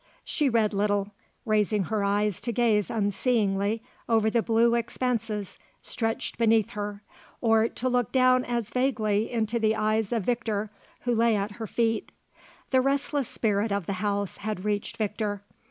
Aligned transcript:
She 0.23 0.49
read 0.49 0.73
little, 0.73 1.11
raising 1.45 1.83
her 1.83 2.03
eyes 2.03 2.41
to 2.41 2.51
gaze 2.51 2.89
unseeingly 2.89 3.83
over 4.09 4.31
the 4.31 4.41
blue 4.41 4.73
expanses 4.73 5.59
stretched 5.79 6.39
beneath 6.39 6.71
her 6.71 7.03
or 7.39 7.69
to 7.69 7.87
look 7.87 8.11
down 8.11 8.43
as 8.43 8.71
vaguely 8.71 9.29
into 9.29 9.59
the 9.59 9.75
eyes 9.75 10.11
of 10.11 10.23
Victor, 10.23 10.71
who 11.01 11.13
lay 11.13 11.35
at 11.35 11.51
her 11.61 11.67
feet. 11.67 12.11
The 12.71 12.81
restless 12.81 13.27
spirit 13.29 13.71
of 13.71 13.85
the 13.85 13.93
house 14.01 14.37
had 14.37 14.65
reached 14.65 14.97
Victor. 14.97 15.43